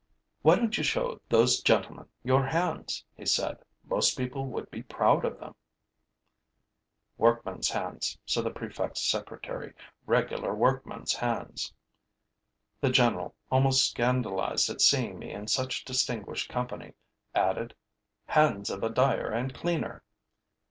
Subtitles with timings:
[0.41, 3.63] 'Why don't you show those gentlemen your hands?' he said.
[3.83, 5.53] 'Most people would be proud of them.'
[7.19, 9.75] 'Workman's hands,' said the prefect's secretary.
[10.07, 11.71] 'Regular workman's hands.'
[12.79, 16.95] The general, almost scandalized at seeing me in such distinguished company,
[17.35, 17.75] added:
[18.25, 20.03] 'Hands of a dyer and cleaner.'